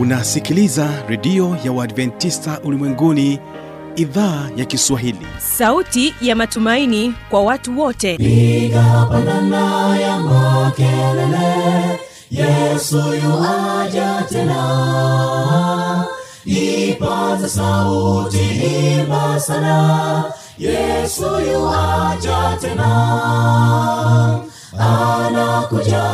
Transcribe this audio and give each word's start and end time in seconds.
unasikiliza 0.00 0.88
redio 1.08 1.56
ya 1.64 1.72
uadventista 1.72 2.60
ulimwenguni 2.64 3.38
idhaa 3.96 4.48
ya 4.56 4.64
kiswahili. 4.64 5.26
Sauti 5.38 6.14
ya 6.20 6.36
matumaini 6.36 7.14
kwa 7.30 7.42
watu 7.42 7.80
wote. 7.80 8.16
Piga 8.16 9.06
pandana 9.10 9.96
ya 9.98 10.18
makelele 10.20 12.00
yesu 12.30 12.96
yuaja 12.96 14.24
tena. 14.28 16.04
Ipaza 16.44 17.48
sauti 17.48 18.38
imba 18.98 19.40
sana 19.40 20.24
yesu 20.58 21.22
yuaja 21.52 22.56
tena. 22.60 22.90
Anakuja 24.78 26.04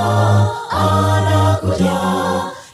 anakuja 0.71 2.27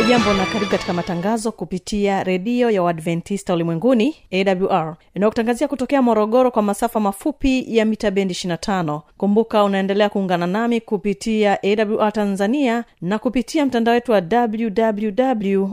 ujambo 0.00 0.32
na 0.32 0.46
karibu 0.46 0.70
katika 0.70 0.92
matangazo 0.92 1.52
kupitia 1.52 2.24
redio 2.24 2.70
ya 2.70 2.82
uadventista 2.82 3.54
ulimwenguni 3.54 4.16
awr 4.32 4.96
inayokutangazia 5.14 5.68
kutokea 5.68 6.02
morogoro 6.02 6.50
kwa 6.50 6.62
masafa 6.62 7.00
mafupi 7.00 7.76
ya 7.76 7.84
mita 7.84 8.10
bendi 8.10 8.34
25 8.34 9.00
kumbuka 9.16 9.64
unaendelea 9.64 10.08
kuungana 10.08 10.46
nami 10.46 10.80
kupitia 10.80 11.58
awr 11.62 12.12
tanzania 12.12 12.84
na 13.00 13.18
kupitia 13.18 13.66
mtandao 13.66 13.94
wetu 13.94 14.12
wa 14.12 14.22
www 14.32 15.68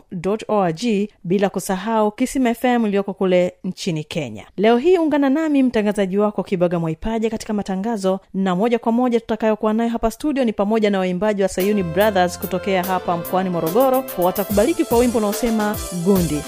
org 0.48 0.82
bila 1.24 1.50
kusahau 1.50 2.12
kisima 2.12 2.54
fm 2.54 2.86
iliyoko 2.86 3.14
kule 3.14 3.54
nchini 3.64 4.04
kenya. 4.04 4.46
Leo 4.58 4.78
hii 4.78 4.98
ungana 4.98 5.30
nami 5.30 5.64
mtangazaji 5.64 6.18
wako 6.18 6.44
kibaga 6.44 6.80
mwaipaja 6.80 7.30
katika 7.30 7.54
matangazo 7.54 8.20
na 8.34 8.56
moja 8.56 8.80
kwa 8.80 8.92
moja 8.92 9.20
tutakayokuwa 9.20 9.74
nayo 9.74 9.90
hapa 9.90 10.12
studio 10.12 10.44
ni 10.46 10.54
pamoja 10.54 10.90
na 10.90 11.00
waimbaji 11.00 11.42
wa 11.42 11.48
sayuni 11.48 11.84
brothers 11.84 12.40
kutokea 12.40 12.84
hapa 12.84 13.18
mkoani 13.18 13.50
morogoro 13.50 14.04
watakubaliki 14.26 14.86
kwa 14.86 14.98
wimbo 14.98 15.18
unaosema 15.18 15.76
gundi 16.04 16.42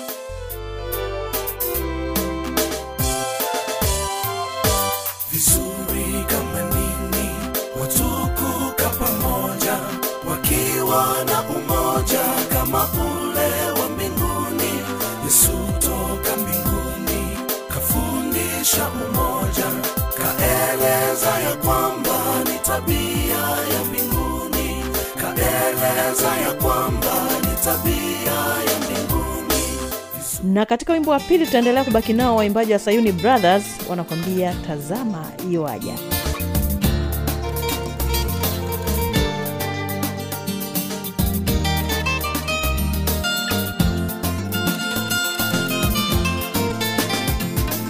na 30.54 30.66
katika 30.66 30.94
wimbo 30.94 31.12
wa 31.12 31.20
pili 31.20 31.46
tutaendelea 31.46 31.84
kubaki 31.84 32.14
nao 32.14 32.36
waimbaji 32.36 32.74
wa 32.74 32.80
sayuni 32.80 33.12
brothers 33.12 33.64
wanakwambia 33.90 34.54
tazama 34.68 35.26
iwaja 35.52 35.94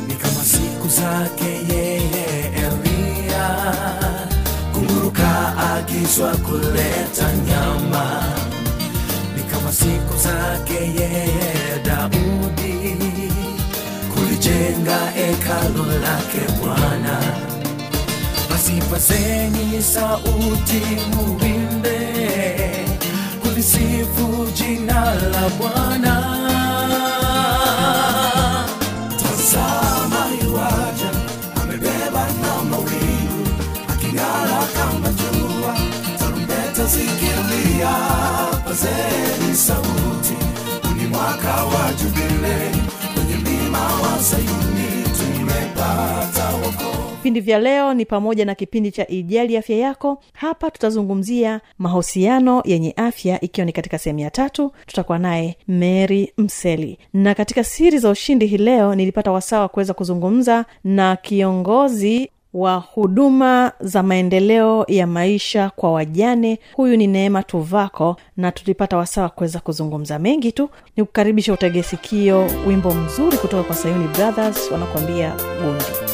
ni 0.08 0.16
kama 0.16 0.44
siku 0.44 0.88
zake 0.88 1.74
yeye 1.74 2.52
Elia, 2.56 3.74
kunguruka 4.74 5.58
akiswa 5.58 6.32
kuleta 6.36 7.34
nyama. 7.48 8.24
Kama 9.70 9.78
siku 9.82 10.18
zake 10.18 10.74
yeye 10.74 11.80
Daudi, 11.86 12.96
kulijenga 14.14 14.98
hekalu 15.16 15.86
lake 15.86 16.42
Bwana. 16.62 17.20
Basi 18.50 18.72
pazeni 18.92 19.84
sauti, 19.84 20.82
muimbe 21.16 22.00
kulisifu 23.42 24.48
jina 24.54 25.14
la 25.16 25.50
Bwana 25.60 26.16
sauti. 39.70 40.34
Ni 40.98 41.08
mwaka 41.08 41.54
wa 41.66 41.94
jubile 41.94 42.56
kwenye 43.14 43.36
mlima 43.36 43.80
wa 43.80 44.20
sayuni 44.20 45.04
tumepata 45.18 46.46
wokovu. 46.56 47.10
Vipindi 47.16 47.40
vya 47.42 47.60
leo 47.60 47.94
ni 47.94 48.06
pamoja 48.06 48.46
na 48.46 48.56
kipindi 48.56 48.92
cha 48.92 49.08
ijali 49.08 49.58
afya 49.58 49.78
yako. 49.78 50.22
Hapa 50.34 50.72
tutazungumzia 50.72 51.62
mahusiano 51.78 52.62
yenye 52.66 52.94
afya 52.98 53.42
ikiwa 53.42 53.66
ni 53.66 53.72
katika 53.72 53.98
sehemu 53.98 54.20
ya 54.20 54.32
tatu 54.32 54.72
tutakuwa 54.86 55.20
naye 55.20 55.58
mary 55.68 56.34
mseli. 56.38 56.98
Na 57.14 57.36
katika 57.36 57.64
siri 57.64 57.98
za 58.00 58.10
ushindi 58.10 58.46
hii 58.48 58.58
leo 58.58 58.96
nilipata 58.96 59.32
wasaa 59.32 59.60
wa 59.60 59.68
kuweza 59.70 59.94
kuzungumza 59.94 60.66
na 60.84 61.16
kiongozi 61.16 62.30
wa 62.54 62.76
huduma 62.76 63.72
za 63.80 64.04
maendeleo 64.04 64.86
ya 64.88 65.08
maisha 65.08 65.70
kwa 65.76 65.92
wajane. 65.92 66.60
Huyu 66.76 66.98
ni 66.98 67.08
neema 67.08 67.44
tuvako 67.44 68.16
na 68.38 68.52
tulipata 68.52 68.98
wasaa 68.98 69.22
wa 69.22 69.30
kuweza 69.30 69.60
kuzungumza 69.60 70.20
mengi 70.20 70.52
tu. 70.52 70.70
Ni 70.98 71.04
kukaribisha 71.04 71.54
utegesikio 71.54 72.48
wimbo 72.68 72.94
mzuri 72.94 73.38
kutoka 73.38 73.64
kwa 73.64 73.76
sayuni 73.76 74.08
brothers 74.08 74.72
wanakuambia 74.72 75.34
gundi 75.62 76.09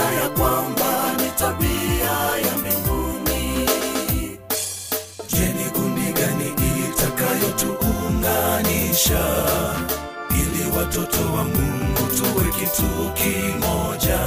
kaeleza 0.00 0.22
ya 0.22 0.28
kwamba 0.28 1.12
ni 1.16 1.30
tabia 1.38 2.16
ya 2.46 2.52
mbinguni. 2.58 3.68
Je, 5.32 5.46
ni 5.52 5.64
kundi 5.70 6.12
gani 6.12 6.54
itakayotuunganisha 6.88 9.24
ili 10.30 10.64
watoto 10.78 11.20
wa 11.34 11.44
Mungu 11.44 12.06
tuwe 12.16 12.44
kitu 12.52 13.10
kimoja? 13.14 14.20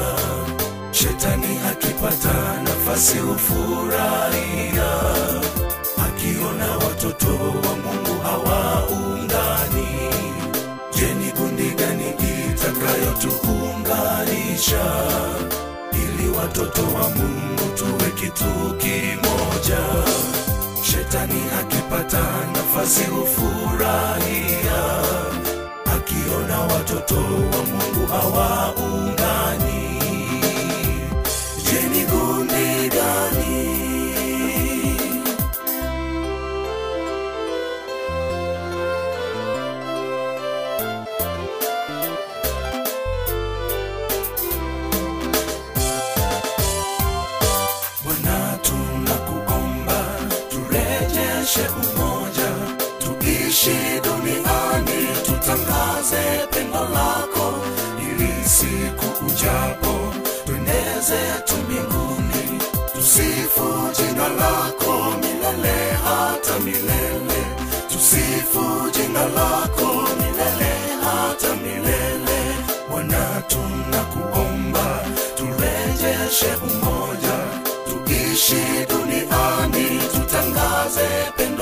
Shetani 0.92 1.60
akipata 1.72 2.62
nafasi 2.64 3.18
hufurahia, 3.18 4.92
akiona 6.06 6.78
watoto 6.78 7.28
wa 7.38 7.76
mungu 7.84 8.16
hawaungani. 8.24 9.88
Je 10.96 11.14
ni 11.14 11.32
kundi 11.32 11.53
itakayotuunganisha 12.84 14.84
ili 15.94 16.30
watoto 16.38 16.82
wa 16.82 17.10
mungu 17.10 17.62
tuwe 17.76 18.12
kitu 18.16 18.76
kimoja. 18.78 19.80
Shetani 20.84 21.42
akipata 21.60 22.24
nafasi 22.54 23.04
hufurahia 23.04 24.84
akiona 25.96 26.60
watoto 26.60 27.16
wa 27.16 27.22
mungu 27.68 27.83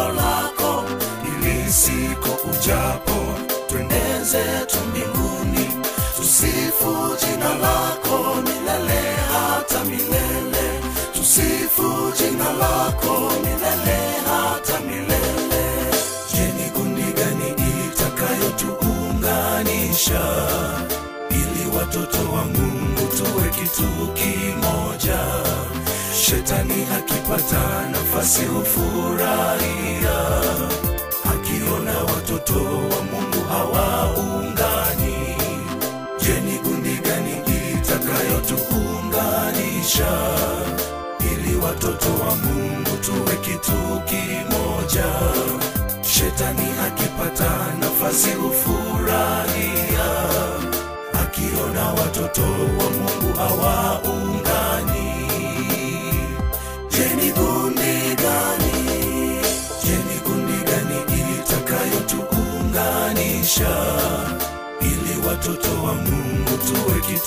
pendo 0.01 0.13
lako, 0.21 0.83
ili 1.25 1.71
siku 1.74 2.30
ujapo 2.50 3.18
tuendeze 3.69 4.44
tu 4.68 4.77
mbinguni, 4.89 5.69
tusifu 6.15 7.15
jina 7.19 7.53
lako 7.56 8.36
milele 8.36 9.15
hata 9.31 9.83
milele, 9.83 10.81
tusifu 11.13 12.12
jina 12.18 12.53
lako 12.53 13.31
milele 13.44 14.00
hata 14.25 14.80
milele. 14.80 15.65
Je, 16.33 16.69
kundi 16.74 17.01
gani 17.13 17.50
itakayotuunganisha 17.86 20.24
ili 21.30 21.65
watoto 21.77 22.18
wa 22.33 22.45
Mungu 22.45 23.07
tuwe 23.18 23.50
kitu 23.50 23.88
kimoja? 24.13 25.19
Shetani 26.31 26.88
akipata 26.98 27.89
nafasi 27.92 28.45
hufurahia, 28.45 30.18
akiona 31.33 32.00
watoto 32.16 32.54
wa 32.63 33.01
Mungu 33.12 33.42
hawaungani. 33.50 35.18
Je, 36.24 36.42
ni 36.42 36.57
kundi 36.60 36.89
gani 36.89 37.31
itakayotuunganisha 37.74 40.12
ili 41.31 41.56
watoto 41.56 42.10
wa 42.10 42.36
Mungu 42.36 42.98
tuwe 43.01 43.36
kitu 43.42 44.01
kimoja? 44.06 45.06
Shetani 46.04 46.68
akipata 46.88 47.51
nafasi 47.80 48.30
hufurahia, 48.30 50.10
akiona 51.24 51.89
watoto 51.94 52.42
wa 52.42 52.89
Mungu 52.89 53.34
hawaungani. 53.38 54.31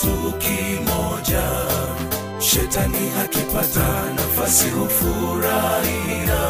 Tuwe 0.05 0.31
kimoja? 0.39 1.43
Shetani 2.39 3.11
akipata 3.23 3.87
nafasi 4.15 4.69
hufurahia, 4.69 6.41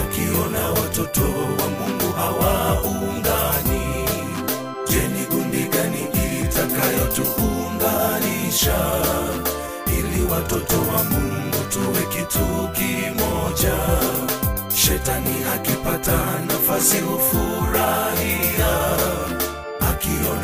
akiona 0.00 0.70
watoto 0.70 1.22
wa 1.22 1.68
Mungu 1.68 2.12
hawaungani. 2.16 3.86
Je, 4.90 5.08
ni 5.08 5.26
gundi 5.26 5.62
gani 5.68 6.06
itakayotuunganisha 6.42 8.78
ili 9.98 10.22
watoto 10.32 10.76
wa 10.76 11.04
Mungu 11.04 11.56
tuwe 11.72 12.02
kitu 12.12 12.68
kimoja? 12.72 13.76
Shetani 14.76 15.36
akipata 15.54 16.18
nafasi 16.46 16.98
hufurahia, 17.00 18.72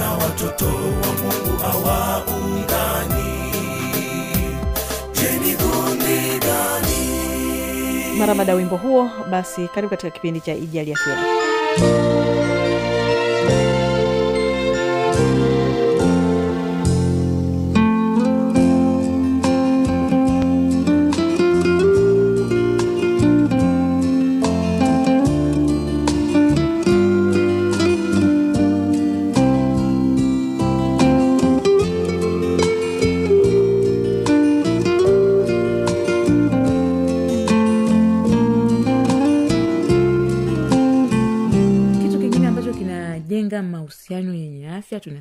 akiona 0.04 0.12
watoto 0.12 0.64
wa 0.66 0.72
Mungu 0.72 1.58
hawaungani. 1.62 3.24
Je, 5.12 5.56
mara 8.18 8.34
baada 8.34 8.52
ya 8.52 8.56
wimbo 8.58 8.76
huo 8.76 9.10
basi 9.30 9.68
karibu 9.68 9.90
katika 9.90 10.10
kipindi 10.10 10.40
cha 10.40 10.54
ijali 10.54 10.90
ya 10.90 10.96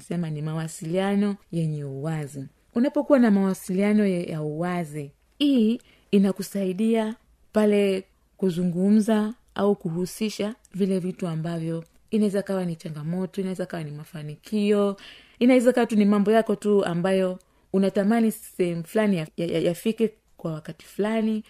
afya 0.03 0.17
tunasema 0.17 0.29
ni 0.29 0.41
mawasiliano 0.41 1.35
yenye 1.51 1.83
uwazi. 1.83 2.45
Unapokuwa 2.75 3.19
na 3.19 3.31
mawasiliano 3.31 4.05
ya 4.07 4.41
uwazi 4.41 5.11
hii 5.39 5.79
inakusaidia 6.11 7.15
pale 7.53 8.03
kuzungumza 8.37 9.33
au 9.55 9.75
kuhusisha 9.75 10.55
vile 10.73 10.99
vitu 10.99 11.27
ambavyo 11.27 11.83
inaweza 12.11 12.41
kawa 12.41 12.65
ni 12.65 12.75
changamoto 12.75 13.41
inaweza 13.41 13.65
kawa 13.65 13.83
ni 13.83 13.91
mafanikio 13.91 14.97
inaweza 15.39 15.73
kawa 15.73 15.85
tu 15.87 15.95
ni 15.95 16.05
mambo 16.05 16.31
yako 16.31 16.55
tu 16.55 16.85
ambayo 16.85 17.39
unatamani 17.73 18.31
sehemu 18.31 18.83
fulani 18.83 19.17
yafike 19.17 20.03
ya, 20.03 20.09
ya 20.09 20.15
kwa 20.37 20.53
wakati 20.53 20.85
fulani. 20.85 21.43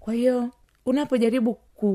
Kwa 0.00 0.14
hiyo 0.14 0.50
unapojaribu 0.86 1.54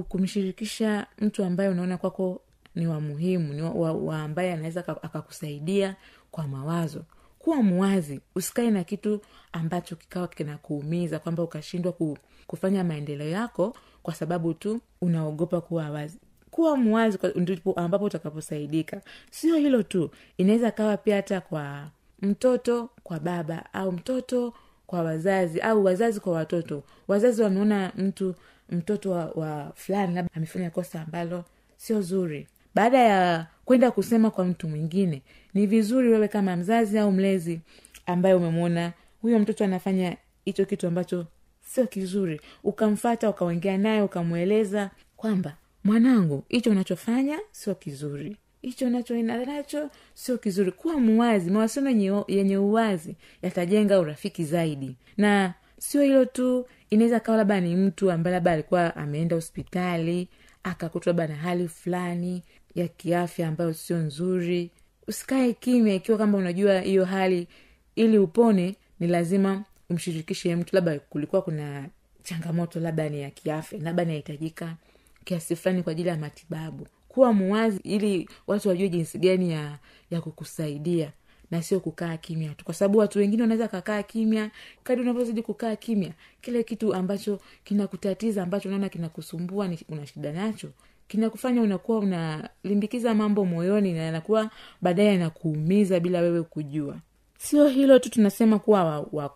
kumshirikisha 0.09 1.07
mtu 1.19 1.43
ambaye 1.43 1.69
unaona 1.69 1.97
kwako 1.97 2.41
ni 2.75 2.87
wa 2.87 2.99
muhimu 3.01 3.53
ni 3.53 3.61
wa, 3.61 3.91
wa, 3.91 4.21
ambaye 4.21 4.53
anaweza 4.53 4.87
akakusaidia 5.01 5.95
kwa 6.31 6.47
mawazo. 6.47 7.03
Kuwa 7.39 7.63
mwazi 7.63 8.21
usikae 8.35 8.71
na 8.71 8.83
kitu 8.83 9.21
ambacho 9.51 9.95
kikawa 9.95 10.27
kinakuumiza 10.27 11.19
kwamba 11.19 11.43
ukashindwa 11.43 11.91
ku, 11.91 12.17
kufanya 12.47 12.83
maendeleo 12.83 13.29
yako 13.29 13.75
kwa 14.03 14.15
sababu 14.15 14.53
tu 14.53 14.81
unaogopa 15.01 15.61
kuwa 15.61 15.89
wazi. 15.89 16.17
Kuwa 16.51 16.77
mwazi 16.77 17.17
ndipo 17.35 17.73
ambapo 17.73 18.05
utakaposaidika. 18.05 19.01
Sio 19.31 19.55
hilo 19.55 19.83
tu 19.83 20.09
inaweza 20.37 20.71
kawa 20.71 20.97
pia 20.97 21.15
hata 21.15 21.41
kwa 21.41 21.89
mtoto 22.21 22.89
kwa 23.03 23.19
baba 23.19 23.73
au 23.73 23.91
mtoto 23.91 24.53
kwa 24.87 25.01
wazazi 25.03 25.59
au 25.61 25.85
wazazi 25.85 26.19
kwa 26.19 26.33
watoto. 26.33 26.83
Wazazi 27.07 27.41
wameona 27.41 27.91
mtu 27.97 28.35
mtoto 28.69 29.11
wa, 29.11 29.25
wa 29.25 29.71
fulani 29.75 30.15
labda 30.15 30.31
amefanya 30.35 30.69
kosa 30.69 31.01
ambalo 31.01 31.43
sio 31.77 32.01
zuri 32.01 32.47
baada 32.75 32.99
ya 32.99 33.47
kwenda 33.65 33.91
kusema 33.91 34.31
kwa 34.31 34.45
mtu 34.45 34.67
mwingine 34.67 35.21
ni 35.53 35.67
vizuri 35.67 36.09
wewe 36.09 36.27
kama 36.27 36.55
mzazi 36.55 36.99
au 36.99 37.11
mlezi 37.11 37.61
ambaye 38.05 38.35
umemwona 38.35 38.93
huyo 39.21 39.39
mtoto 39.39 39.63
anafanya 39.63 40.17
hicho 40.45 40.65
kitu 40.65 40.87
ambacho 40.87 41.25
sio 41.65 41.87
kizuri 41.87 42.41
ukamfata 42.63 43.29
ukaongea 43.29 43.77
naye 43.77 44.01
ukamweleza 44.01 44.89
kwamba 45.17 45.57
mwanangu 45.83 46.43
hicho 46.49 46.71
unachofanya 46.71 47.39
sio 47.51 47.75
kizuri. 47.75 48.37
Hicho 48.61 48.89
nacho 48.89 49.89
sio 50.13 50.37
kizuri. 50.37 50.71
Kuwa 50.71 50.99
muwazi 50.99 51.51
mawasiliano 51.51 52.25
yenye 52.27 52.57
uwazi 52.57 53.15
yatajenga 53.41 53.99
urafiki 53.99 54.43
zaidi. 54.43 54.95
Na 55.17 55.53
sio 55.77 56.01
hilo 56.01 56.25
tu 56.25 56.65
inaweza 56.89 57.19
kawa 57.19 57.37
labda 57.37 57.61
ni 57.61 57.75
mtu 57.75 58.11
ambaye 58.11 58.33
labda 58.33 58.51
alikuwa 58.51 58.95
ameenda 58.95 59.35
hospitali 59.35 60.27
akakutwa 60.63 61.09
labda 61.13 61.27
na 61.27 61.35
hali 61.35 61.67
fulani 61.67 62.43
ya 62.75 62.87
kiafya 62.87 63.47
ambayo 63.47 63.73
sio 63.73 63.97
nzuri. 63.97 64.71
Usikae 65.07 65.53
kimya 65.53 65.93
ikiwa 65.93 66.17
kwamba 66.17 66.37
unajua 66.37 66.81
hiyo 66.81 67.05
hali. 67.05 67.47
Ili 67.95 68.17
upone 68.17 68.75
ni 68.99 69.07
lazima 69.07 69.63
umshirikishe 69.89 70.55
mtu. 70.55 70.75
Labda 70.75 70.99
kulikuwa 70.99 71.41
kuna 71.41 71.89
changamoto 72.23 72.79
labda 72.79 73.09
ni 73.09 73.21
ya 73.21 73.29
kiafya 73.29 73.79
labda 73.79 74.03
inahitajika 74.03 74.75
kiasi 75.23 75.55
fulani 75.55 75.83
kwa 75.83 75.91
ajili 75.91 76.09
ya 76.09 76.17
matibabu. 76.17 76.87
Kuwa 77.07 77.33
muwazi 77.33 77.79
ili 77.83 78.29
watu 78.47 78.69
wajue 78.69 78.89
jinsi 78.89 79.17
gani 79.19 79.51
ya 79.51 79.79
ya 80.11 80.21
kukusaidia 80.21 81.11
na 81.51 81.61
sio 81.63 81.79
kukaa 81.79 82.17
kimya 82.17 82.53
tu. 82.53 82.65
Kwa 82.65 82.73
sababu 82.73 82.97
watu 82.97 83.19
wengine 83.19 83.41
wanaweza 83.43 83.67
kakaa 83.67 84.03
kimya 84.03 84.51
kadi 84.83 85.01
unavyozidi 85.01 85.41
kukaa 85.41 85.75
kimya 85.75 86.11
kile 86.41 86.63
kitu 86.63 86.93
ambacho 86.93 87.39
kinakutatiza 87.63 88.43
ambacho 88.43 88.69
unaona 88.69 88.89
kinakusumbua 88.89 89.67
ni 89.67 89.79
una 89.89 90.05
shida 90.05 90.31
nacho 90.31 90.69
kinakufanya 91.11 91.61
unakuwa 91.61 91.99
unalimbikiza 91.99 93.15
mambo 93.15 93.45
moyoni 93.45 93.93
na 93.93 93.99
yanakuwa 93.99 94.49
baadaye 94.81 95.09
yanakuumiza 95.09 95.99
bila 95.99 96.21
wewe 96.21 96.43
kujua. 96.43 96.95
Sio 97.37 97.67
hilo 97.67 97.99
tu 97.99 98.09
tunasema 98.09 98.59
kuwa 98.59 98.83
wa, 98.83 99.07
wa 99.11 99.29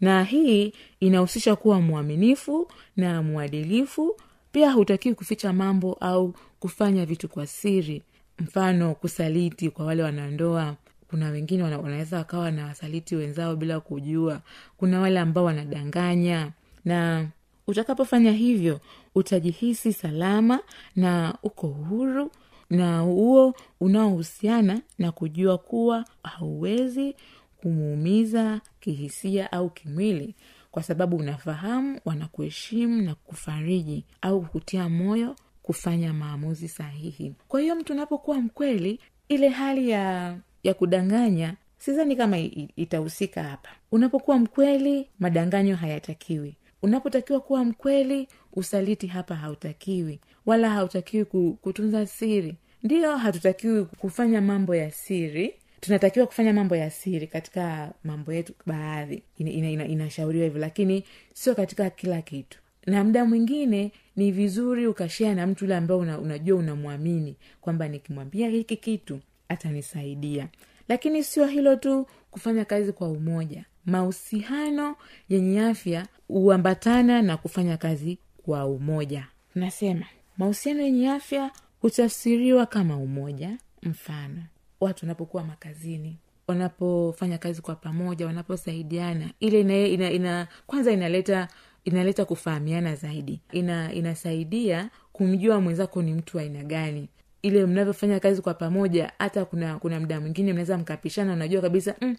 na 0.00 0.24
hii 0.24 0.72
inahusisha 1.00 1.56
kuwa 1.56 1.80
mwaminifu 1.80 2.68
na 2.96 3.22
mwadilifu. 3.22 4.16
Pia 4.52 4.72
hutakiwi 4.72 5.14
kuficha 5.14 5.52
mambo 5.52 5.92
au 6.00 6.34
kufanya 6.60 7.06
vitu 7.06 7.28
kwa 7.28 7.46
siri. 7.46 8.02
Mfano 8.38 8.94
kusaliti 8.94 9.70
kwa 9.70 9.86
wale 9.86 10.02
wanandoa 10.02 10.76
kuna 11.10 11.30
wengine 11.30 11.62
wana, 11.62 11.78
wanaweza 11.78 12.16
wakawa 12.16 12.50
na 12.50 12.66
wasaliti 12.66 13.16
wenzao 13.16 13.56
bila 13.56 13.80
kujua. 13.80 14.40
Kuna 14.76 15.00
wale 15.00 15.18
ambao 15.20 15.44
wanadanganya. 15.44 16.50
Na 16.84 17.26
utakapofanya 17.68 18.32
hivyo 18.32 18.80
utajihisi 19.14 19.92
salama 19.92 20.60
na 20.96 21.34
uko 21.42 21.66
huru 21.68 22.30
na 22.70 23.00
huo 23.00 23.54
unaohusiana 23.80 24.80
na 24.98 25.12
kujua 25.12 25.58
kuwa 25.58 26.04
hauwezi 26.22 27.14
kumuumiza 27.56 28.60
kihisia 28.80 29.52
au 29.52 29.70
kimwili 29.70 30.34
kwa 30.70 30.82
sababu 30.82 31.16
unafahamu 31.16 32.00
wanakuheshimu 32.04 33.02
na 33.02 33.14
kufariji 33.14 34.04
au 34.22 34.40
kukutia 34.42 34.88
moyo 34.88 35.36
kufanya 35.62 36.12
maamuzi 36.14 36.68
sahihi. 36.68 37.34
Kwa 37.48 37.60
hiyo 37.60 37.76
mtu 37.76 37.92
unapokuwa 37.92 38.40
mkweli 38.40 39.00
ile 39.28 39.48
hali 39.48 39.90
ya 39.90 40.36
ya 40.62 40.74
kudanganya 40.74 41.54
sidhani 41.78 42.16
kama 42.16 42.38
itahusika 42.76 43.42
hapa. 43.42 43.68
Unapokuwa 43.92 44.38
mkweli 44.38 45.08
madanganyo 45.18 45.76
hayatakiwi 45.76 46.56
unapotakiwa 46.82 47.40
kuwa 47.40 47.64
mkweli 47.64 48.28
usaliti 48.52 49.06
hapa 49.06 49.34
hautakiwi 49.34 50.20
wala 50.46 50.70
hautakiwi 50.70 51.24
kutunza 51.62 52.06
siri. 52.06 52.56
Ndiyo 52.82 53.16
hatutakiwi 53.16 53.84
kufanya 53.84 54.40
mambo 54.40 54.74
ya 54.74 54.90
siri. 54.90 55.54
Tunatakiwa 55.80 56.26
kufanya 56.26 56.52
mambo 56.52 56.76
ya 56.76 56.90
siri 56.90 57.26
katika 57.26 57.92
mambo 58.04 58.32
yetu 58.32 58.52
baadhi. 58.66 59.22
Inashauriwa 59.36 59.72
ina, 59.72 59.84
ina, 59.84 60.44
ina 60.46 60.58
lakini 60.58 61.04
sio 61.34 61.54
katika 61.54 61.90
kila 61.90 62.22
kitu. 62.22 62.58
Na 62.86 63.04
mda 63.04 63.24
mwingine 63.24 63.92
ni 64.16 64.32
vizuri 64.32 64.86
ukashea 64.86 65.34
na 65.34 65.46
mtu 65.46 65.64
yule 65.64 65.76
ambao 65.76 65.98
una, 65.98 66.18
unajua 66.18 66.58
unamwamini 66.58 67.36
kwamba 67.60 67.88
nikimwambia 67.88 68.48
hiki 68.48 68.76
kitu 68.76 69.20
atanisaidia. 69.48 70.48
Lakini 70.88 71.24
sio 71.24 71.46
hilo 71.46 71.76
tu 71.76 72.06
kufanya 72.30 72.64
kazi 72.64 72.92
kwa 72.92 73.08
umoja 73.08 73.64
mahusiano 73.88 74.96
yenye 75.28 75.60
afya 75.60 76.06
huambatana 76.28 77.22
na 77.22 77.36
kufanya 77.36 77.76
kazi 77.76 78.18
kwa 78.44 78.66
umoja. 78.66 79.26
Nasema 79.54 80.06
mahusiano 80.38 80.82
yenye 80.82 81.10
afya 81.10 81.50
hutafsiriwa 81.80 82.66
kama 82.66 82.96
umoja. 82.96 83.58
Mfano 83.82 84.42
watu 84.80 85.04
wanapokuwa 85.04 85.44
makazini 85.44 86.16
wanapofanya 86.46 87.38
kazi 87.38 87.62
kwa 87.62 87.74
pamoja 87.74 88.26
wanaposaidiana 88.26 89.30
ile 89.40 89.60
ina, 89.60 89.76
ina, 89.86 90.10
ina 90.10 90.48
kwanza 90.66 90.92
inaleta 90.92 91.48
inaleta 91.84 92.24
kufahamiana 92.24 92.94
zaidi. 92.94 93.40
Ina 93.52 93.92
inasaidia 93.92 94.90
kumjua 95.12 95.60
mwenzako 95.60 96.02
ni 96.02 96.12
mtu 96.14 96.38
aina 96.38 96.62
gani. 96.64 97.08
Ile 97.42 97.66
mnavyofanya 97.66 98.20
kazi 98.20 98.42
kwa 98.42 98.54
pamoja 98.54 99.12
hata 99.18 99.44
kuna 99.44 99.78
kuna 99.78 100.00
mda 100.00 100.20
mwingine 100.20 100.52
mnaweza 100.52 100.78
mkapishana 100.78 101.32
unajua 101.32 101.62
kabisa 101.62 101.94
"Mm, 102.00 102.16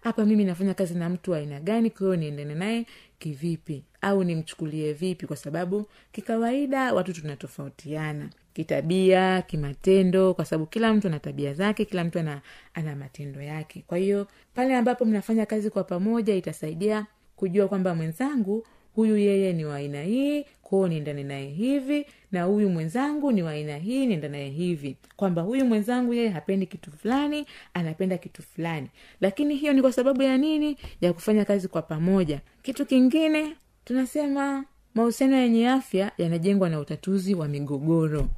hapa 0.00 0.24
mimi 0.24 0.44
nafanya 0.44 0.74
kazi 0.74 0.94
na 0.94 1.08
mtu 1.08 1.34
aina 1.34 1.60
gani 1.60 1.90
kwahiyo 1.90 2.16
niendane 2.16 2.54
naye 2.54 2.86
kivipi? 3.18 3.84
Au 4.00 4.24
nimchukulie 4.24 4.92
vipi? 4.92 5.26
Kwa 5.26 5.36
sababu 5.36 5.86
kikawaida 6.12 6.94
watu 6.94 7.12
tunatofautiana. 7.12 8.30
Kitabia 8.54 9.42
kimatendo 9.42 10.34
kwa 10.34 10.44
sababu 10.44 10.66
kila 10.66 10.94
mtu 10.94 11.06
ana 11.08 11.18
tabia 11.18 11.54
zake 11.54 11.84
kila 11.84 12.04
mtu 12.04 12.18
ana, 12.18 12.40
ana 12.74 12.96
matendo 12.96 13.42
yake. 13.42 13.84
Kwa 13.86 13.98
hiyo 13.98 14.26
pale 14.54 14.76
ambapo 14.76 15.04
mnafanya 15.04 15.46
kazi 15.46 15.70
kwa 15.70 15.84
pamoja 15.84 16.34
itasaidia 16.34 17.06
kujua 17.36 17.68
kwamba 17.68 17.94
mwenzangu 17.94 18.66
huyu 18.94 19.16
yeye 19.16 19.52
ni 19.52 19.64
wa 19.64 19.76
aina 19.76 20.02
hii 20.02 20.44
kwao 20.62 20.88
niendane 20.88 21.22
naye 21.24 21.48
hivi 21.48 22.06
na 22.32 22.42
huyu 22.42 22.70
mwenzangu 22.70 23.32
ni 23.32 23.42
wa 23.42 23.50
aina 23.50 23.76
hii 23.76 24.06
nienda 24.06 24.28
naye 24.28 24.48
hivi. 24.48 24.96
Kwamba 25.16 25.42
huyu 25.42 25.64
mwenzangu 25.64 26.14
yeye 26.14 26.28
hapendi 26.28 26.66
kitu 26.66 26.92
fulani 26.92 27.46
anapenda 27.74 28.18
kitu 28.18 28.42
fulani. 28.42 28.88
Lakini 29.20 29.56
hiyo 29.56 29.72
ni 29.72 29.82
kwa 29.82 29.92
sababu 29.92 30.22
ya 30.22 30.38
nini? 30.38 30.76
Ya 31.00 31.12
kufanya 31.12 31.44
kazi 31.44 31.68
kwa 31.68 31.82
pamoja. 31.82 32.40
Kitu 32.62 32.86
kingine 32.86 33.56
tunasema 33.84 34.64
mahusiano 34.94 35.36
yenye 35.36 35.68
afya 35.68 36.12
yanajengwa 36.18 36.68
na 36.68 36.80
utatuzi 36.80 37.34
wa 37.34 37.48
migogoro. 37.48 38.28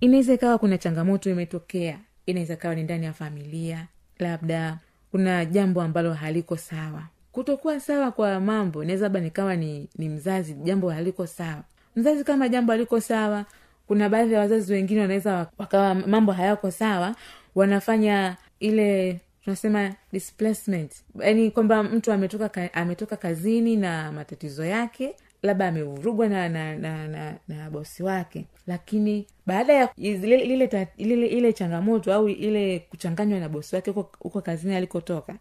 Inaweza 0.00 0.34
ikawa 0.34 0.58
kuna 0.58 0.78
changamoto 0.78 1.30
imetokea. 1.30 1.98
Inaweza 2.26 2.54
ikawa 2.54 2.74
ni 2.74 2.82
ndani 2.82 3.04
ya 3.06 3.12
familia 3.12 3.86
labda 4.18 4.78
kuna 5.10 5.44
jambo 5.44 5.82
ambalo 5.82 6.14
haliko 6.14 6.56
sawa 6.56 7.02
kutokuwa 7.32 7.80
sawa 7.80 8.10
kwa 8.12 8.40
mambo 8.40 8.82
inaweza 8.82 9.04
labda 9.04 9.20
nikawa 9.20 9.56
ni, 9.56 9.88
ni 9.98 10.08
mzazi 10.08 10.52
jambo 10.54 10.90
haliko 10.90 11.26
sawa. 11.26 11.62
Mzazi 11.96 12.24
kama 12.24 12.48
jambo 12.48 12.72
haliko 12.72 13.00
sawa 13.00 13.44
kuna 13.86 14.08
baadhi 14.08 14.34
ya 14.34 14.40
wazazi 14.40 14.72
wengine 14.72 15.00
wanaweza 15.00 15.46
wakawa 15.58 15.94
mambo 15.94 16.32
hayako 16.32 16.70
sawa 16.70 17.14
wanafanya 17.54 18.36
ile 18.60 19.20
tunasema 19.44 19.92
displacement. 20.12 20.92
Yaani 21.20 21.50
kwamba 21.50 21.82
mtu 21.82 22.12
ametoka 22.12 22.48
ka, 22.48 22.74
ametoka 22.74 23.16
kazini 23.16 23.76
na 23.76 24.12
matatizo 24.12 24.64
yake 24.64 25.14
labda 25.42 25.68
amevurugwa 25.68 26.28
na 26.28 26.48
na, 26.48 26.76
na, 26.76 27.08
na 27.08 27.34
na 27.48 27.70
bosi 27.70 28.02
wake. 28.02 28.44
Lakini 28.66 29.26
baada 29.46 29.72
ya 29.72 29.88
ile, 29.96 30.38
ile, 30.40 30.88
ile, 30.96 31.26
ile 31.26 31.52
changamoto 31.52 32.14
au 32.14 32.28
ile 32.28 32.78
kuchanganywa 32.78 33.40
na 33.40 33.48
bosi 33.48 33.74
wake 33.76 33.90
huko 34.18 34.40
kazini 34.40 34.74
alikotoka 34.74 35.36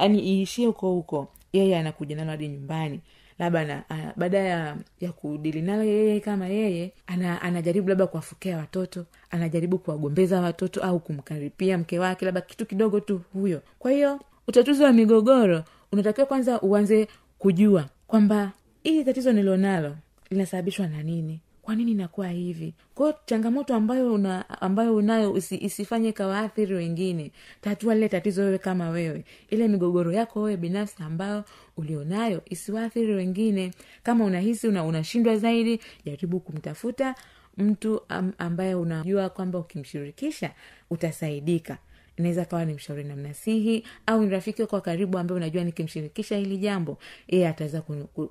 yani 0.00 0.20
iishie 0.40 0.66
huko 0.66 0.90
huko 0.92 1.28
yeye 1.52 1.78
anakuja 1.78 2.16
nalo 2.16 2.30
hadi 2.30 2.48
nyumbani. 2.48 3.00
Labda 3.38 3.64
na- 3.64 4.12
baada 4.16 4.38
ya 4.38 4.76
ya 5.00 5.12
kudili 5.12 5.62
nalo 5.62 5.82
yeye 5.84 6.20
kama 6.20 6.46
yeye 6.46 6.92
ana, 7.06 7.42
anajaribu 7.42 7.88
labda 7.88 8.06
kuwafukia 8.06 8.56
watoto 8.56 9.06
anajaribu 9.30 9.78
kuwagombeza 9.78 10.40
watoto 10.40 10.82
au 10.82 11.00
kumkaripia 11.00 11.78
mke 11.78 11.98
wake 11.98 12.24
labda 12.24 12.40
kitu 12.40 12.66
kidogo 12.66 13.00
tu 13.00 13.20
huyo. 13.32 13.62
Kwa 13.78 13.90
hiyo 13.90 14.20
utatuzi 14.48 14.82
wa 14.82 14.92
migogoro 14.92 15.64
unatakiwa 15.92 16.26
kwanza 16.26 16.60
uanze 16.60 17.08
kujua 17.38 17.84
kwamba 18.06 18.52
hili 18.84 19.04
tatizo 19.04 19.32
nilionalo 19.32 19.96
linasababishwa 20.30 20.86
na 20.86 21.02
nini? 21.02 21.40
Kwa 21.62 21.74
nini 21.74 21.90
inakuwa 21.90 22.28
hivi? 22.28 22.74
Kwao 22.94 23.14
changamoto 23.26 23.74
ambayo 23.74 24.14
una 24.14 24.60
ambayo 24.60 24.96
unayo 24.96 25.36
isi, 25.36 25.56
isifanye 25.56 26.08
ikawaathiri 26.08 26.74
wengine 26.74 27.30
tatua 27.60 27.94
lile 27.94 28.08
tatizo 28.08 28.42
wewe 28.42 28.58
kama 28.58 28.90
wewe. 28.90 29.24
Ile 29.50 29.68
migogoro 29.68 30.12
yako 30.12 30.42
wewe 30.42 30.56
binafsi 30.56 31.02
ambayo 31.02 31.44
ulionayo 31.76 32.42
isiwaathiri 32.44 33.14
wengine. 33.14 33.70
Kama 34.02 34.24
unahisi 34.24 34.68
una, 34.68 34.84
unashindwa 34.84 35.36
zaidi 35.36 35.80
jaribu 36.04 36.40
kumtafuta 36.40 37.14
mtu 37.58 38.00
ambaye 38.38 38.74
unajua 38.74 39.28
kwamba 39.30 39.58
ukimshirikisha 39.58 40.50
utasaidika 40.90 41.78
inaweza 42.16 42.44
kawa 42.44 42.64
ni 42.64 42.74
mshauri 42.74 43.04
na 43.04 43.16
mnasihi 43.16 43.84
au 44.06 44.22
ni 44.22 44.30
rafiki 44.30 44.62
wako 44.62 44.76
wa 44.76 44.82
karibu 44.82 45.18
ambaye 45.18 45.36
unajua 45.36 45.64
nikimshirikisha 45.64 46.36
hili 46.36 46.58
jambo 46.58 46.98
yeye 47.28 47.48
ataweza 47.48 47.80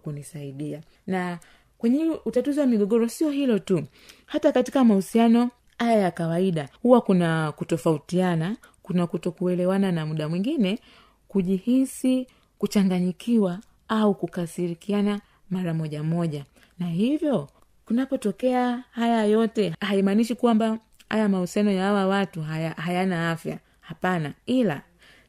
kunisaidia. 0.04 0.82
Na 1.08 1.40
kwenye 1.78 2.06
utatuzi 2.26 2.60
wa 2.60 2.66
migogoro 2.66 3.10
sio 3.10 3.30
hilo 3.30 3.60
tu. 3.60 3.84
Hata 4.26 4.52
katika 4.52 4.84
mahusiano 4.84 5.50
haya 5.80 5.98
ya 6.00 6.12
kawaida 6.12 6.70
huwa 6.82 7.02
kuna 7.02 7.52
kutofautiana 7.52 8.58
kuna 8.82 9.08
kutokuelewana 9.08 9.92
na 9.92 10.06
muda 10.06 10.30
mwingine 10.30 10.80
kujihisi 11.28 12.28
kuchanganyikiwa 12.58 13.60
au 13.88 14.16
kukasirikiana 14.16 15.22
mara 15.50 15.74
moja 15.74 16.04
moja. 16.04 16.46
Na 16.80 16.86
hivyo 16.88 17.50
kunapotokea 17.86 18.84
haya 18.92 19.26
yote 19.26 19.74
haimaanishi 19.82 20.36
kwamba 20.36 20.80
haya 21.10 21.30
mahusiano 21.30 21.72
ya 21.72 21.84
hawa 21.84 22.08
watu 22.08 22.42
haya, 22.42 22.72
hayana 22.72 23.32
afya 23.32 23.60
hapana 23.84 24.34
ila 24.46 24.82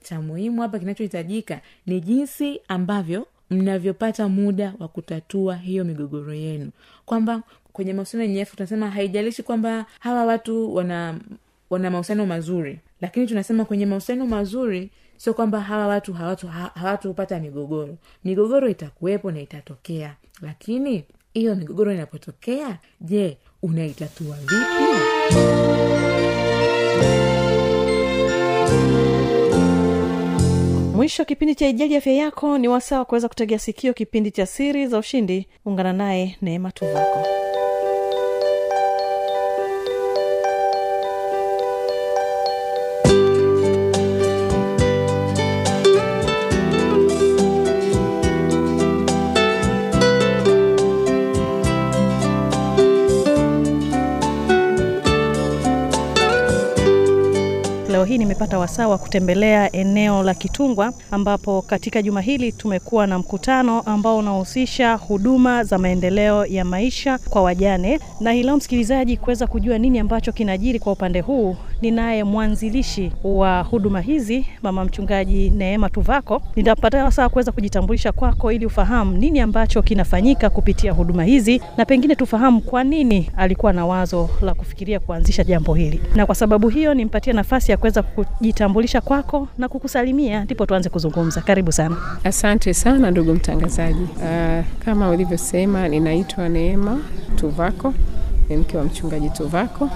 cha 0.02 0.20
muhimu 0.20 0.62
hapa 0.62 0.78
kinachohitajika 0.78 1.60
ni 1.86 2.00
jinsi 2.00 2.60
ambavyo 2.68 3.26
mnavyopata 3.50 4.28
muda 4.28 4.74
wa 4.78 4.88
kutatua 4.88 5.56
hiyo 5.56 5.84
migogoro 5.84 6.34
yenu. 6.34 6.70
Kwamba 7.06 7.42
kwenye 7.72 7.92
mahusiano 7.92 8.24
yenye 8.24 8.42
afya 8.42 8.56
tunasema 8.56 8.90
haijalishi 8.90 9.42
kwamba 9.42 9.86
hawa 10.00 10.24
watu 10.24 10.74
wana 10.74 11.20
wana 11.70 11.90
mahusiano 11.90 12.26
mazuri. 12.26 12.80
Lakini 13.00 13.26
tunasema 13.26 13.64
kwenye 13.64 13.86
mahusiano 13.86 14.26
mazuri 14.26 14.90
sio 15.16 15.34
kwamba 15.34 15.60
hawa 15.60 15.86
watu 15.86 16.12
hawatu 16.12 16.46
ha- 16.48 16.70
hawatupata 16.74 17.40
migogoro. 17.40 17.96
Migogoro 18.24 18.68
itakuwepo 18.68 19.30
na 19.30 19.40
itatokea. 19.40 20.14
Lakini 20.42 21.04
hiyo 21.34 21.54
migogoro 21.54 21.92
inapotokea 21.92 22.78
je 23.00 23.36
unaitatua 23.62 24.36
vipi 24.36 26.13
mwisho 30.94 31.24
kipindi 31.24 31.54
cha 31.54 31.68
ijali 31.68 31.96
afya 31.96 32.12
yako 32.12 32.58
ni 32.58 32.68
wasaa 32.68 32.98
wa 32.98 33.04
kuweza 33.04 33.28
kutegea 33.28 33.58
sikio 33.58 33.92
kipindi 33.94 34.30
cha 34.30 34.46
siri 34.46 34.86
za 34.86 34.98
ushindi. 34.98 35.46
Ungana 35.64 35.92
naye 35.92 36.36
neema 36.42 36.72
tuvako 36.72 37.26
hii 58.14 58.18
nimepata 58.18 58.58
wasaa 58.58 58.88
wa 58.88 58.98
kutembelea 58.98 59.72
eneo 59.72 60.22
la 60.22 60.34
kitungwa 60.34 60.92
ambapo 61.10 61.62
katika 61.62 62.02
juma 62.02 62.20
hili 62.20 62.52
tumekuwa 62.52 63.06
na 63.06 63.18
mkutano 63.18 63.80
ambao 63.80 64.18
unahusisha 64.18 64.94
huduma 64.94 65.64
za 65.64 65.78
maendeleo 65.78 66.46
ya 66.46 66.64
maisha 66.64 67.18
kwa 67.18 67.42
wajane. 67.42 68.00
Na 68.20 68.32
hii 68.32 68.42
leo 68.42 68.56
msikilizaji 68.56 69.16
kuweza 69.16 69.46
kujua 69.46 69.78
nini 69.78 69.98
ambacho 69.98 70.32
kinajiri 70.32 70.78
kwa 70.78 70.92
upande 70.92 71.20
huu 71.20 71.56
ninaye 71.82 72.24
mwanzilishi 72.24 73.12
wa 73.24 73.62
huduma 73.62 74.00
hizi 74.00 74.46
mama 74.62 74.84
mchungaji 74.84 75.50
neema 75.50 75.90
tuvako. 75.90 76.42
Nitapata 76.56 77.04
wasaa 77.04 77.22
wa 77.22 77.28
kuweza 77.28 77.52
kujitambulisha 77.52 78.12
kwako 78.12 78.52
ili 78.52 78.66
ufahamu 78.66 79.16
nini 79.16 79.40
ambacho 79.40 79.82
kinafanyika 79.82 80.50
kupitia 80.50 80.92
huduma 80.92 81.24
hizi 81.24 81.60
na 81.76 81.84
pengine 81.84 82.14
tufahamu 82.16 82.60
kwa 82.60 82.84
nini 82.84 83.30
alikuwa 83.36 83.72
na 83.72 83.86
wazo 83.86 84.30
la 84.42 84.54
kufikiria 84.54 85.00
kuanzisha 85.00 85.44
jambo 85.44 85.74
hili. 85.74 86.00
Na 86.14 86.26
kwa 86.26 86.34
sababu 86.34 86.68
hiyo 86.68 86.94
nimpatie 86.94 87.32
nafasi 87.32 87.70
ya 87.70 87.76
kuweza 87.76 88.03
kujitambulisha 88.14 89.00
kwako 89.00 89.48
na 89.58 89.68
kukusalimia 89.68 90.44
ndipo 90.44 90.66
tuanze 90.66 90.88
kuzungumza 90.88 91.40
karibu 91.40 91.72
sana 91.72 91.96
Asante 92.24 92.74
sana 92.74 93.10
ndugu 93.10 93.34
mtangazaji. 93.34 94.02
Uh, 94.02 94.64
kama 94.84 95.10
ulivyosema, 95.10 95.88
ninaitwa 95.88 96.48
Neema 96.48 97.00
Tuvako, 97.36 97.94
ni 98.48 98.56
mke 98.56 98.76
wa 98.76 98.84
mchungaji 98.84 99.30
Tuvako 99.30 99.90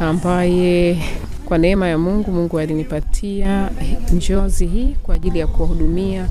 ambaye 0.00 0.98
kwa 1.44 1.58
neema 1.58 1.88
ya 1.88 1.98
Mungu, 1.98 2.30
Mungu 2.32 2.58
alinipatia 2.58 3.70
njozi 4.12 4.66
hii 4.66 4.96
kwa 5.02 5.14
ajili 5.14 5.38
ya 5.38 5.46
kuwahudumia 5.46 6.26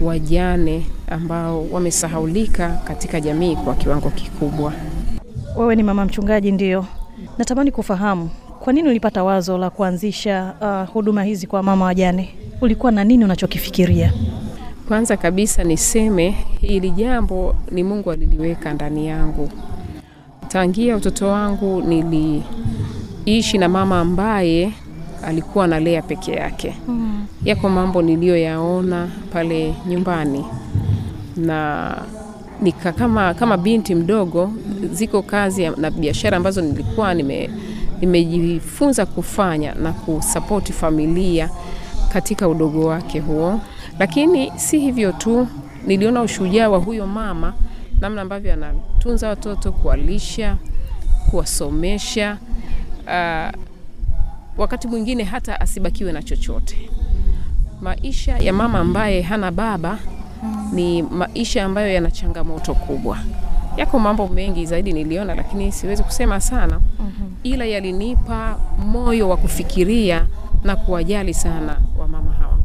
wajane 0.00 0.86
ambao 1.10 1.66
wamesahaulika 1.72 2.68
katika 2.84 3.20
jamii 3.20 3.56
kwa 3.56 3.74
kiwango 3.74 4.10
kikubwa. 4.10 4.72
wewe 5.56 5.76
ni 5.76 5.82
mama 5.82 6.04
mchungaji 6.04 6.52
ndio 6.52 6.86
natamani 7.38 7.70
kufahamu 7.72 8.30
kwa 8.60 8.72
nini 8.72 8.88
ulipata 8.88 9.24
wazo 9.24 9.58
la 9.58 9.70
kuanzisha 9.70 10.54
uh, 10.60 10.92
huduma 10.94 11.22
hizi 11.24 11.46
kwa 11.46 11.62
mama 11.62 11.84
wajane 11.84 12.34
ulikuwa 12.60 12.92
na 12.92 13.04
nini 13.04 13.24
unachokifikiria 13.24 14.12
Kwanza 14.88 15.16
kabisa 15.16 15.64
niseme 15.64 16.36
hili 16.60 16.90
jambo 16.90 17.54
ni 17.70 17.82
Mungu 17.84 18.10
aliliweka 18.10 18.72
ndani 18.74 19.06
yangu. 19.06 19.50
Tangia 20.48 20.96
utoto 20.96 21.28
wangu 21.28 21.82
niliishi 21.82 23.58
na 23.58 23.68
mama 23.68 24.00
ambaye 24.00 24.72
alikuwa 25.24 25.64
analea 25.64 26.02
peke 26.02 26.32
yake. 26.32 26.74
Mm. 26.88 27.26
Yako 27.44 27.68
mambo 27.68 28.02
niliyoyaona 28.02 29.08
pale 29.32 29.74
nyumbani 29.88 30.44
na 31.36 31.94
nika 32.62 32.92
kama, 32.92 33.34
kama 33.34 33.56
binti 33.56 33.94
mdogo, 33.94 34.50
ziko 34.92 35.22
kazi 35.22 35.68
na 35.76 35.90
biashara 35.90 36.36
ambazo 36.36 36.60
nilikuwa 36.60 37.14
nime 37.14 37.50
nimejifunza 38.00 39.06
kufanya 39.06 39.74
na 39.74 39.92
kusapoti 39.92 40.72
familia 40.72 41.50
katika 42.12 42.48
udogo 42.48 42.86
wake 42.86 43.20
huo. 43.20 43.60
Lakini 43.98 44.52
si 44.56 44.78
hivyo 44.78 45.12
tu, 45.12 45.48
niliona 45.86 46.22
ushujaa 46.22 46.68
wa 46.68 46.78
huyo 46.78 47.06
mama, 47.06 47.54
namna 48.00 48.22
ambavyo 48.22 48.52
anatunza 48.52 49.28
watoto, 49.28 49.72
kuwalisha, 49.72 50.56
kuwasomesha, 51.30 52.38
uh, 53.06 53.60
wakati 54.58 54.88
mwingine 54.88 55.24
hata 55.24 55.60
asibakiwe 55.60 56.12
na 56.12 56.22
chochote. 56.22 56.90
Maisha 57.80 58.38
ya 58.38 58.52
mama 58.52 58.78
ambaye 58.78 59.22
hana 59.22 59.50
baba 59.50 59.98
ni 60.72 61.02
maisha 61.02 61.64
ambayo 61.64 61.92
yana 61.94 62.10
changamoto 62.10 62.74
kubwa. 62.74 63.18
Yako 63.78 63.98
mambo 63.98 64.28
mengi 64.28 64.66
zaidi 64.66 64.92
niliona, 64.92 65.34
lakini 65.34 65.72
siwezi 65.72 66.02
kusema 66.02 66.40
sana, 66.40 66.80
ila 67.42 67.64
yalinipa 67.64 68.56
moyo 68.86 69.28
wa 69.28 69.36
kufikiria 69.36 70.26
na 70.64 70.76
kuwajali 70.76 71.34
sana 71.34 71.76
wamama 71.98 72.32
hawa. 72.32 72.58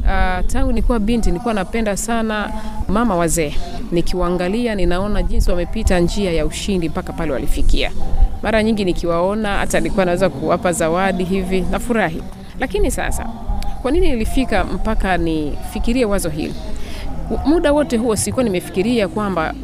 Uh, 0.00 0.46
tangu 0.46 0.68
nilikuwa 0.72 0.98
binti 0.98 1.30
nilikuwa 1.30 1.54
napenda 1.54 1.96
sana 1.96 2.52
mama 2.88 3.16
wazee, 3.16 3.54
nikiwaangalia 3.92 4.74
ninaona 4.74 5.22
jinsi 5.22 5.50
wamepita 5.50 5.98
njia 6.00 6.32
ya 6.32 6.46
ushindi 6.46 6.88
mpaka 6.88 7.12
pale 7.12 7.32
walifikia. 7.32 7.90
Mara 8.42 8.62
nyingi 8.62 8.84
nikiwaona, 8.84 9.56
hata 9.58 9.80
nilikuwa 9.80 10.04
naweza 10.04 10.28
kuwapa 10.28 10.72
zawadi 10.72 11.24
hivi, 11.24 11.60
nafurahi. 11.60 12.22
Lakini 12.60 12.90
sasa, 12.90 13.26
kwa 13.82 13.90
nini 13.90 14.10
nilifika 14.10 14.64
mpaka 14.64 15.16
nifikirie 15.16 16.04
wazo 16.04 16.28
hili? 16.28 16.54
Muda 17.46 17.72
wote 17.72 17.96
huo 17.96 18.16
sikuwa 18.16 18.44
nimefikiria 18.44 19.08
kwamba 19.08 19.54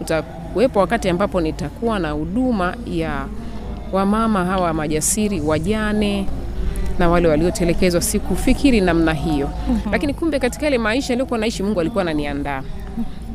utakuwepo 0.00 0.80
wakati 0.80 1.08
ambapo 1.08 1.40
nitakuwa 1.40 1.98
na 1.98 2.10
huduma 2.10 2.74
ya 2.86 3.26
wamama 3.92 4.44
hawa 4.44 4.72
majasiri, 4.74 5.40
wajane 5.40 6.26
na 6.98 7.08
wale 7.08 7.28
waliotelekezwa. 7.28 8.00
Sikufikiri 8.00 8.80
namna 8.80 9.12
hiyo 9.12 9.50
mm-hmm. 9.68 9.92
Lakini 9.92 10.14
kumbe 10.14 10.38
katika 10.38 10.64
yale 10.66 10.78
maisha 10.78 11.12
yaliyokuwa 11.12 11.38
naishi, 11.38 11.62
Mungu 11.62 11.80
alikuwa 11.80 12.02
ananiandaa 12.02 12.62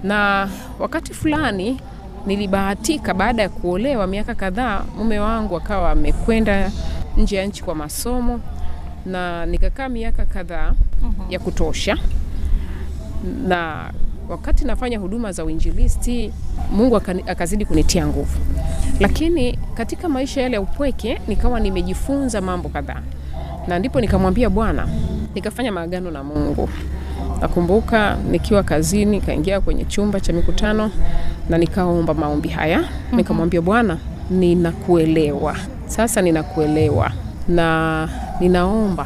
na 0.03 0.49
wakati 0.79 1.13
fulani 1.13 1.81
nilibahatika, 2.25 3.13
baada 3.13 3.41
ya 3.41 3.49
kuolewa 3.49 4.07
miaka 4.07 4.35
kadhaa, 4.35 4.83
mume 4.97 5.19
wangu 5.19 5.57
akawa 5.57 5.91
amekwenda 5.91 6.71
nje 7.17 7.35
ya 7.35 7.45
nchi 7.45 7.63
kwa 7.63 7.75
masomo, 7.75 8.39
na 9.05 9.45
nikakaa 9.45 9.89
miaka 9.89 10.25
kadhaa 10.25 10.73
mm-hmm. 11.03 11.31
ya 11.31 11.39
kutosha 11.39 11.97
na 13.47 13.91
wakati 14.29 14.65
nafanya 14.65 14.99
huduma 14.99 15.31
za 15.31 15.45
uinjilisti 15.45 16.31
Mungu 16.71 16.95
akazidi 17.27 17.65
kunitia 17.65 18.07
nguvu, 18.07 18.37
lakini 18.99 19.59
katika 19.73 20.09
maisha 20.09 20.41
yale 20.41 20.55
ya 20.55 20.61
upweke 20.61 21.21
nikawa 21.27 21.59
nimejifunza 21.59 22.41
mambo 22.41 22.69
kadhaa, 22.69 23.01
na 23.67 23.79
ndipo 23.79 24.01
nikamwambia 24.01 24.49
Bwana, 24.49 24.87
nikafanya 25.35 25.71
maagano 25.71 26.11
na 26.11 26.23
Mungu. 26.23 26.69
Nakumbuka 27.41 28.17
nikiwa 28.31 28.63
kazini, 28.63 29.21
kaingia 29.21 29.61
kwenye 29.61 29.85
chumba 29.85 30.19
cha 30.19 30.33
mikutano 30.33 30.91
na 31.49 31.57
nikaomba 31.57 32.13
maombi 32.13 32.49
haya 32.49 32.77
mm-hmm. 32.79 33.17
Nikamwambia 33.17 33.61
Bwana, 33.61 33.97
ninakuelewa 34.29 35.55
sasa, 35.87 36.21
ninakuelewa 36.21 37.11
na 37.47 38.09
ninaomba 38.39 39.05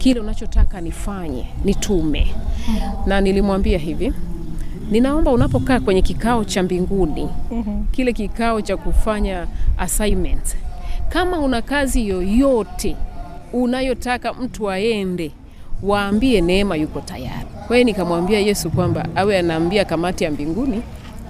kile 0.00 0.20
unachotaka 0.20 0.80
nifanye 0.80 1.46
nitume. 1.64 2.34
Na 3.06 3.20
nilimwambia 3.20 3.78
hivi, 3.78 4.12
ninaomba 4.90 5.30
unapokaa 5.32 5.80
kwenye 5.80 6.02
kikao 6.02 6.44
cha 6.44 6.62
mbinguni, 6.62 7.28
kile 7.90 8.12
kikao 8.12 8.60
cha 8.62 8.76
kufanya 8.76 9.46
assignment, 9.78 10.56
kama 11.08 11.38
una 11.38 11.62
kazi 11.62 12.08
yoyote 12.08 12.96
unayotaka 13.52 14.32
mtu 14.34 14.70
aende, 14.70 15.30
waambie 15.82 16.40
Neema 16.40 16.76
yuko 16.76 17.00
tayari. 17.00 17.46
Kwa 17.66 17.76
hiyo 17.76 17.84
nikamwambia 17.86 18.40
Yesu 18.40 18.70
kwamba 18.70 19.08
awe 19.16 19.38
anaambia 19.38 19.84
kamati 19.84 20.24
ya 20.24 20.30
mbinguni 20.30 20.82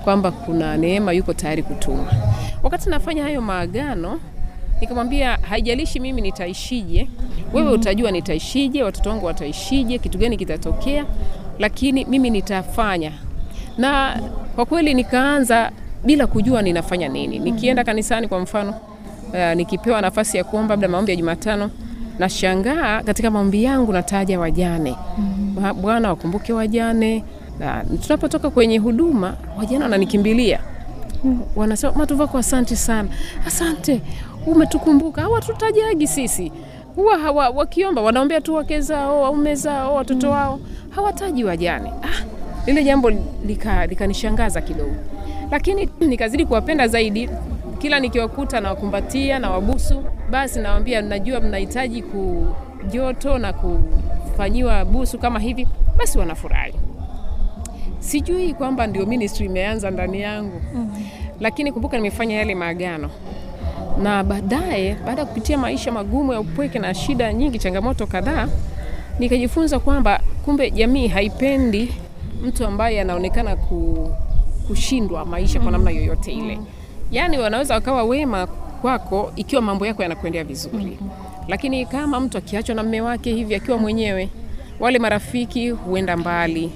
kwamba 0.04 0.30
kuna 0.30 0.76
Neema 0.76 1.12
yuko 1.12 1.33
tayari 1.35 1.62
kutuma. 1.62 2.12
Wakati 2.62 2.90
nafanya 2.90 3.22
hayo 3.22 3.40
maagano 3.40 4.20
nikamwambia 4.81 5.38
haijalishi 5.43 6.01
mimi 6.01 6.21
nitaishije, 6.23 7.09
wewe 7.53 7.73
utajua 7.73 8.11
nitaishije, 8.11 8.83
watoto 8.83 9.11
wangu 9.11 9.27
wataishije, 9.27 9.99
kitu 9.99 10.19
gani 10.19 10.37
kitatokea, 10.37 11.05
lakini 11.59 12.05
mimi 12.05 12.31
nitafanya. 12.31 13.12
Na 13.79 14.21
kwa 14.57 14.66
kweli 14.66 14.95
nikaanza 14.95 15.71
bila 16.05 16.27
kujua 16.27 16.62
ninafanya 16.62 17.09
nini. 17.09 17.38
Nikienda 17.38 17.85
kanisani 17.85 18.29
kwa 18.29 18.40
mfano, 18.40 18.75
uh, 19.33 19.53
nikipewa 19.57 20.01
nafasi 20.01 20.37
ya 20.37 20.45
kuomba 20.45 20.73
labda 20.73 20.88
maombi 20.88 21.11
ya 21.12 21.16
Jumatano, 21.16 21.71
nashangaa 22.19 23.03
katika 23.03 23.31
maombi 23.31 23.64
yangu 23.64 23.93
nataja 23.93 24.40
wajane. 24.40 24.97
Bwana 25.81 26.09
wakumbuke 26.09 26.53
wajane, 26.53 27.25
na 27.59 27.85
tunapotoka 28.03 28.51
kwenye 28.51 28.79
huduma 28.79 29.37
wajane 29.59 29.83
wananikimbilia 29.85 30.61
wanasema 31.57 31.93
matuvako 31.93 32.38
asante 32.38 32.77
sana 32.77 33.09
asante 33.47 34.01
umetukumbuka 34.46 35.22
hawatutajagi 35.22 36.07
sisi. 36.07 36.53
Huwa 36.96 37.18
hawa, 37.18 37.48
wakiomba 37.48 38.03
wanaombea 38.03 38.40
tu 38.40 38.55
wake 38.55 38.81
zao 38.81 39.22
waume 39.22 39.55
zao 39.55 39.94
watoto 39.94 40.31
wao 40.31 40.61
hawataji 40.90 41.44
wajane. 41.44 41.90
Ah, 42.03 42.24
lile 42.66 42.85
jambo 42.85 43.11
lika- 43.46 43.87
likanishangaza 43.87 44.61
kidogo. 44.61 44.94
Lakini 45.50 45.88
nikazidi 46.09 46.46
kuwapenda 46.46 46.88
zaidi. 46.88 47.31
Kila 47.79 48.00
nikiwakuta 48.00 48.61
nawakumbatia 48.61 49.38
na 49.38 49.50
wabusu 49.50 50.05
basi 50.31 50.61
nawambia 50.61 51.03
najua 51.03 51.40
mnahitaji 51.40 52.03
kujoto 52.03 53.38
na 53.38 53.53
kufanyiwa 53.53 54.85
busu 54.85 55.18
kama 55.18 55.38
hivi 55.40 55.66
basi 55.98 56.18
wanafurahi. 56.18 56.74
Sijui 57.98 58.55
kwamba 58.55 58.87
ndio 58.87 59.07
ministry 59.07 59.46
imeanza 59.46 59.90
ndani 59.90 60.20
yangu. 60.20 60.61
Mm. 60.74 60.90
lakini 61.40 61.72
kumbuka 61.72 61.96
nimefanya 61.96 62.35
yale 62.37 62.55
maagano 62.55 63.11
na 64.03 64.24
baadaye 64.24 64.96
baada 65.07 65.20
ya 65.20 65.26
kupitia 65.26 65.59
maisha 65.59 65.92
magumu 65.92 66.33
ya 66.33 66.40
upweke 66.40 66.79
na 66.79 66.94
shida 66.94 67.33
nyingi 67.33 67.59
changamoto 67.59 68.07
kadhaa 68.07 68.48
nikajifunza 69.18 69.79
kwamba 69.79 70.20
kumbe 70.44 70.70
jamii 70.70 71.09
haipendi 71.09 71.92
mtu 72.42 72.66
ambaye 72.66 73.00
anaonekana 73.00 73.57
kushindwa 74.66 75.24
maisha 75.24 75.61
kwa 75.61 75.72
namna 75.72 75.90
yoyote 75.90 76.33
ile. 76.33 76.59
Yaani 77.11 77.38
wanaweza 77.38 77.74
wakawa 77.74 78.03
wema 78.05 78.46
kwako 78.83 79.33
ikiwa 79.37 79.62
mambo 79.62 79.87
yako 79.87 80.03
yanakuendea 80.03 80.44
vizuri. 80.44 80.98
Lakini 81.48 81.87
kama 81.87 82.20
mtu 82.20 82.38
akiachwa 82.38 82.74
na 82.74 82.83
mme 82.83 83.00
wake 83.00 83.35
hivi 83.35 83.55
akiwa 83.55 83.79
mwenyewe 83.79 84.29
wale 84.81 84.98
marafiki 84.98 85.70
huenda 85.70 86.16
mbali. 86.16 86.72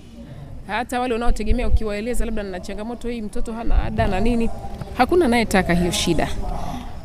Hata 0.66 1.00
wale 1.00 1.14
unaotegemea 1.14 1.68
ukiwaeleza 1.68 2.24
labda 2.24 2.42
na 2.42 2.60
changamoto 2.60 3.08
hii 3.08 3.22
mtoto 3.22 3.52
hana 3.52 3.82
ada 3.82 4.06
na 4.06 4.20
nini 4.20 4.50
hakuna 4.98 5.24
anayetaka 5.26 5.74
hiyo 5.74 5.90
shida 5.90 6.28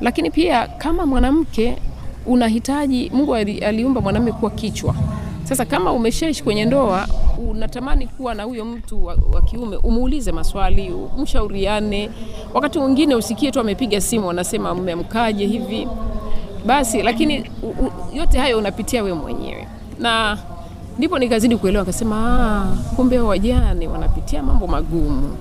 lakini 0.02 0.32
pia 0.32 0.68
kama 0.68 1.06
mwanamke 1.06 1.78
unahitaji 2.26 3.12
mungu 3.14 3.36
aliumba 3.36 4.02
mwanamume 4.02 4.32
kuwa 4.32 4.52
kichwa. 4.52 4.96
Sasa 5.44 5.66
kama 5.66 5.92
umeshaishi 5.94 6.44
kwenye 6.44 6.66
ndoa 6.66 7.08
unatamani 7.50 8.08
kuwa 8.08 8.36
na 8.36 8.44
huyo 8.44 8.66
mtu 8.66 9.06
wa, 9.06 9.18
wa 9.34 9.42
kiume 9.42 9.76
umuulize 9.78 10.32
maswali 10.32 10.92
mshauriane 11.18 12.10
wakati 12.54 12.80
mwingine 12.80 13.16
usikie 13.16 13.52
tu 13.52 13.60
amepiga 13.60 14.02
simu 14.02 14.30
anasema 14.30 14.76
mmemkaje 14.76 15.46
hivi? 15.48 15.88
Basi 16.66 17.02
lakini 17.04 17.40
u, 17.64 17.68
u, 17.68 17.92
yote 18.18 18.38
hayo 18.40 18.58
unapitia 18.58 19.04
we 19.04 19.14
mwenyewe. 19.14 19.68
Na 20.00 20.38
ndipo 20.98 21.20
nikazidi 21.20 21.58
kuelewa 21.58 21.82
akasema 21.84 22.16
"Ah, 22.16 22.96
kumbe 22.96 23.20
wajane 23.20 23.88
wanapitia 23.88 24.44
mambo 24.44 24.68
magumu. 24.68 25.38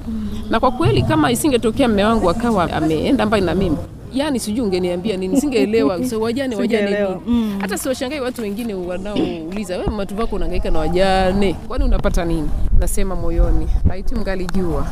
Na 0.50 0.60
kwa 0.60 0.70
kweli 0.70 1.02
kama 1.02 1.30
isingetokea 1.32 1.88
mme 1.88 2.04
wangu 2.04 2.30
akawa 2.30 2.72
ameenda 2.72 3.26
mbali 3.26 3.46
na 3.46 3.54
mimi 3.54 3.76
yani 4.12 4.40
sijui 4.40 4.60
ungeniambia 4.64 5.16
nini 5.16 5.40
singeelewa. 5.40 6.04
So, 6.04 6.20
wajane 6.20 6.56
wajane. 6.56 7.06
Mm. 7.26 7.58
hata 7.60 7.78
siwashangai 7.78 8.20
watu 8.20 8.42
wengine 8.42 8.74
wanaouliza 8.74 9.78
we 9.78 9.86
matu 9.86 10.14
vako 10.14 10.36
unahangaika 10.36 10.70
na 10.70 10.78
wajane? 10.78 11.52
Kwani 11.68 11.84
unapata 11.84 12.24
nini? 12.24 12.50
Nasema 12.78 13.16
moyoni 13.16 13.68
laiti 13.88 14.14
mgalijua 14.14 14.86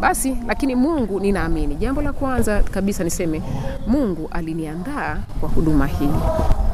basi 0.00 0.36
lakini 0.46 0.74
mungu 0.74 1.20
ninaamini. 1.20 1.74
Jambo 1.74 2.02
la 2.02 2.12
kwanza 2.12 2.62
kabisa 2.62 3.04
niseme 3.04 3.42
mungu 3.86 4.28
aliniandaa 4.32 5.16
kwa 5.40 5.48
huduma 5.48 5.86
hii. 5.86 6.08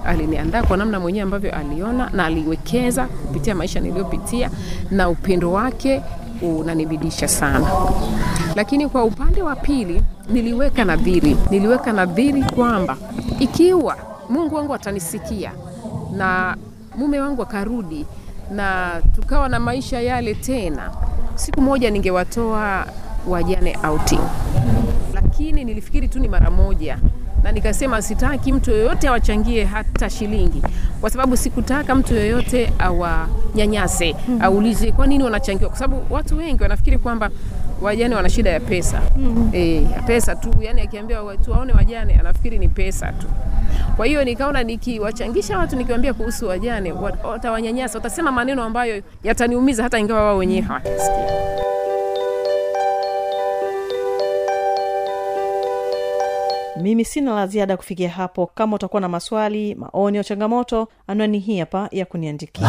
Aliniandaa 0.04 0.62
kwa 0.62 0.76
namna 0.76 1.00
mwenyewe 1.00 1.22
ambavyo 1.22 1.54
aliona 1.54 2.10
na 2.10 2.24
aliwekeza 2.26 3.04
kupitia 3.06 3.54
maisha 3.54 3.80
niliyopitia 3.80 4.50
na 4.90 5.08
upendo 5.08 5.52
wake 5.52 6.02
unanibidisha 6.42 7.28
sana 7.28 7.66
lakini 8.56 8.88
kwa 8.88 9.04
upande 9.04 9.42
wa 9.42 9.56
pili 9.56 10.02
niliweka 10.28 10.84
nadhiri. 10.84 11.36
Niliweka 11.50 11.92
nadhiri 11.92 12.42
kwamba 12.42 12.96
ikiwa 13.38 13.96
mungu 14.28 14.54
wangu 14.54 14.74
atanisikia 14.74 15.52
na 16.16 16.56
mume 16.96 17.20
wangu 17.20 17.42
akarudi 17.42 18.06
na 18.50 18.92
tukawa 19.14 19.48
na 19.48 19.60
maisha 19.60 20.00
yale 20.00 20.34
tena 20.34 20.90
siku 21.34 21.60
moja 21.60 21.90
ningewatoa 21.90 22.86
wajane 23.28 23.78
outing. 23.88 24.20
Lakini 25.14 25.64
nilifikiri 25.64 26.08
tu 26.08 26.18
ni 26.18 26.28
mara 26.28 26.50
moja 26.50 26.98
na 27.42 27.52
nikasema 27.52 28.02
sitaki 28.02 28.52
mtu 28.52 28.70
yoyote 28.70 29.08
awachangie 29.08 29.64
hata 29.64 30.10
shilingi 30.10 30.62
kwa 31.00 31.10
sababu 31.10 31.36
sikutaka 31.36 31.94
mtu 31.94 32.14
yoyote 32.14 32.72
awanyanyase 32.78 34.12
mm-hmm. 34.18 34.42
aulize 34.42 34.92
kwa 34.92 35.06
nini 35.06 35.24
wanachangiwa. 35.24 35.70
Kwa 35.70 35.78
sababu 35.78 36.14
watu 36.14 36.36
wengi 36.38 36.62
wanafikiri 36.62 36.98
kwamba 36.98 37.30
wajane 37.82 38.14
wana 38.14 38.28
shida 38.30 38.50
ya 38.50 38.60
pesa. 38.60 39.02
Mm-hmm. 39.16 39.50
e, 39.52 39.82
ya 39.96 40.02
pesa 40.02 40.36
tu. 40.36 40.50
Yani 40.60 40.80
akiambia 40.80 41.22
watu 41.22 41.50
waone 41.52 41.72
wajane 41.72 42.14
anafikiri 42.20 42.58
ni 42.58 42.68
pesa 42.68 43.12
tu. 43.12 43.26
Kwa 43.96 44.06
hiyo 44.06 44.24
nikaona 44.24 44.62
nikiwachangisha 44.62 45.58
watu 45.58 45.76
nikiwaambia 45.76 46.14
kuhusu 46.14 46.48
wajane 46.48 46.92
wat- 46.92 47.24
watawanyanyasa 47.28 47.98
watasema 47.98 48.32
maneno 48.32 48.62
ambayo 48.64 49.02
yataniumiza 49.24 49.82
hata 49.82 49.98
ingawa 49.98 50.22
wao 50.22 50.36
wenyewe 50.36 50.60
hawatasikia 50.60 51.26
mimi 56.76 57.04
sina 57.04 57.34
la 57.34 57.46
ziada 57.46 57.76
kufikia 57.76 58.10
hapo. 58.10 58.46
Kama 58.46 58.76
utakuwa 58.76 59.00
na 59.00 59.08
maswali 59.08 59.74
maoni 59.74 60.18
au 60.18 60.24
changamoto 60.24 60.88
anwani 61.06 61.38
hii 61.38 61.58
hapa 61.58 61.88
ya 61.92 62.06
kuniandikia 62.06 62.68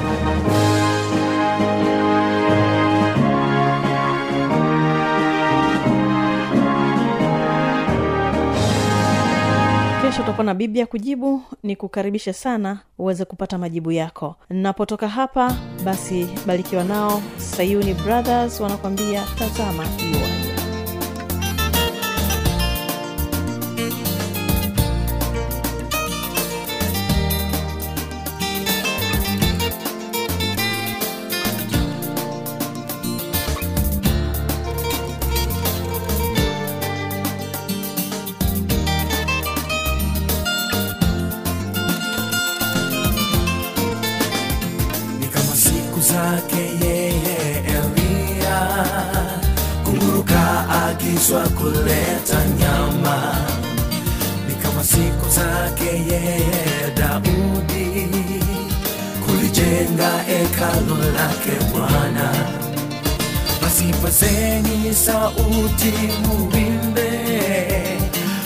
utakuwa 10.31 10.45
na 10.45 10.53
biblia 10.53 10.85
kujibu 10.85 11.41
ni 11.63 11.75
kukaribisha 11.75 12.33
sana 12.33 12.79
uweze 12.99 13.25
kupata 13.25 13.57
majibu 13.57 13.91
yako. 13.91 14.35
Napotoka 14.49 15.07
hapa 15.07 15.57
basi 15.85 16.27
barikiwa 16.45 16.83
nao 16.83 17.21
sayuni 17.37 17.93
brothers 17.93 18.59
wanakwambia 18.59 19.23
tazama 19.39 19.85
iwanja 19.99 20.40
pazeni 64.11 64.93
sauti 64.93 65.93
muimbe 66.27 67.09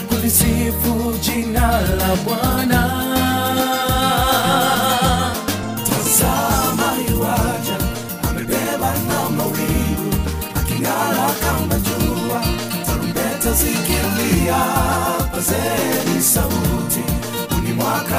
kulisifu 0.08 1.18
jina 1.20 1.80
la 1.80 2.16
bwana. 2.24 2.82
Tazama 5.88 6.88
yuaja 7.10 7.78
amebeba 8.30 8.92
na 9.08 9.30
mawingu 9.36 10.14
aking'ara 10.54 11.28
kama 11.42 11.74
jua 11.86 12.40
tarumbeta 12.86 13.52
zikilia 13.52 14.60
pazeni 15.32 16.22
sauti 16.22 17.04
ni 17.62 17.72
mwaka 17.72 18.15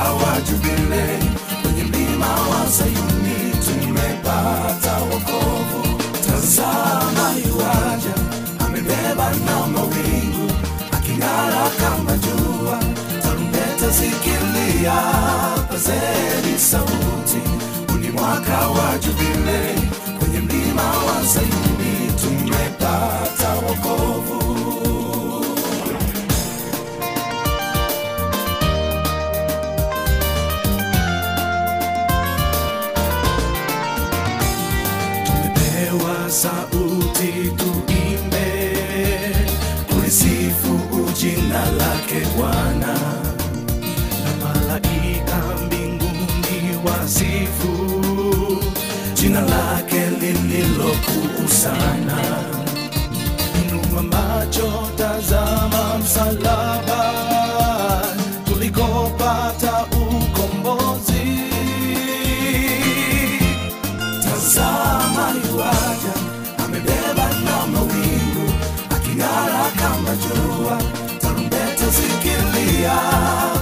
zikilia 14.00 15.02
pazeni 15.70 16.60
sauti 16.60 17.42
uni 17.96 18.10
mwaka 18.10 18.58
wa 18.68 18.98
jubile 18.98 19.76
kwenye 20.20 20.40
mlima 20.40 20.84
wa 20.84 21.26
sayuni 21.28 22.12
tumepata 22.22 23.50
wokovu. 23.56 24.38
Sauti 36.30 37.52
tuimbe 37.58 38.76
kulisifu 39.88 40.80
jina 41.20 41.72
lake 41.72 42.22
bwana 42.38 43.17
wasifu. 47.08 47.74
Jina 49.14 49.42
lake 49.42 50.00
lililokuu 50.22 51.48
sana 51.48 52.18
inua 53.62 54.04
macho 54.04 54.90
tazama 54.98 55.98
msalaba. 55.98 57.14
Tulikopata 58.46 59.86
ukombozi. 59.86 61.28
Tazama 64.24 65.34
yuaja 65.48 66.14
amebeba 66.66 67.30
na 67.46 67.68
mawingu 67.68 68.54
aking'ara 68.96 69.72
kama 69.80 70.16
jua. 70.16 70.82
Tarumbeta 71.22 71.86
zikilia 71.90 72.98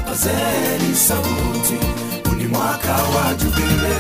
pazeni 0.06 0.96
sauti 0.96 1.78
mwaka 2.56 2.94
wa 2.94 3.34
jubile 3.34 3.96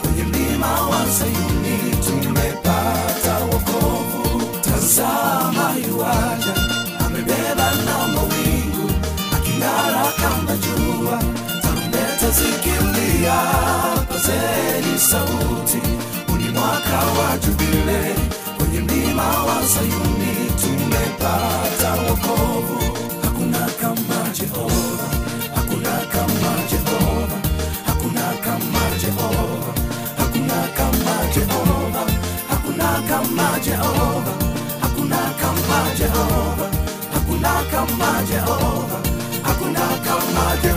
kwenye 0.00 0.22
mlima 0.24 0.72
wa 0.82 1.06
sayuni 1.18 1.78
tumepata 2.06 3.38
wokovu. 3.44 4.42
Tazama 4.60 5.74
yuaja 5.88 6.54
amebeba 7.06 7.70
na 7.86 8.08
mawingu 8.08 8.90
aking'ara 9.36 10.12
kama 10.20 10.56
jua. 10.56 11.22
Tarumbeta 11.62 12.30
zikilia 12.30 13.34
pazeni 14.08 14.98
sauti. 14.98 15.82
Uni 16.32 16.48
mwaka 16.48 16.96
wa 17.18 17.38
jubile 17.38 18.14
kwenye 18.58 18.80
mlima 18.80 19.22
wa 19.28 19.62
sayuni 19.68 20.50
tumepata 20.62 21.92
wokovu 22.08 22.81
kama 37.86 38.22
jehova. 38.30 38.98
Hakuna 39.42 39.80
kama 39.80 40.56
jehova 40.62 40.71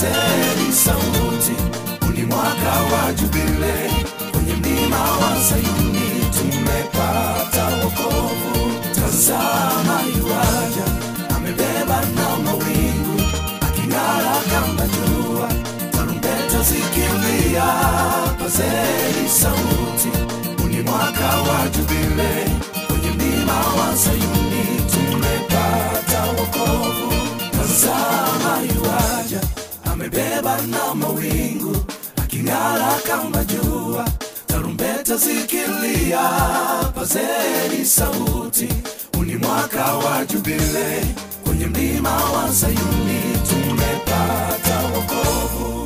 pazeni 0.00 0.72
sauti 0.72 1.52
uni 2.08 2.22
mwaka 2.26 2.70
wa 2.92 3.12
jubile. 3.12 3.90
Kwenye 4.32 4.52
mlima 4.54 5.00
wa 5.02 5.40
sayuni 5.48 6.10
tumepata 6.38 7.64
wokovu. 7.64 8.70
Tazama 8.94 10.00
yuaja 10.18 10.84
amebeba 11.36 12.00
na 12.16 12.36
mawingu 12.44 13.20
aking'ara 13.60 14.36
kama 14.50 14.86
jua. 14.88 15.48
Tarumbeta 15.92 16.60
zikilia 16.62 17.64
pazeni 18.38 19.28
sauti 19.28 20.08
uni 20.64 20.80
mwaka 20.82 21.26
wa 21.26 21.68
jubile. 21.68 22.48
Kwenye 22.86 23.10
mlima 23.10 23.52
wa 23.54 23.96
sayuni 23.96 24.35
amebeba 30.06 30.56
na 30.70 30.94
mawingu 30.94 31.76
aking'ara 32.16 32.94
kama 33.06 33.44
jua. 33.44 34.04
Tarumbeta 34.46 35.16
zikilia 35.16 36.20
pazeni 36.94 37.84
sauti. 37.84 38.68
Uni 39.18 39.36
mwaka 39.36 39.84
wa 39.94 40.24
jubile 40.26 41.06
kwenye 41.44 41.66
mlima 41.66 42.10
wa 42.16 42.52
sayuni 42.52 43.20
tumepata 43.48 44.78
wokovu 44.94 45.85